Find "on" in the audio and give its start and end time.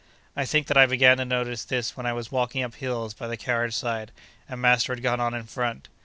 5.19-5.35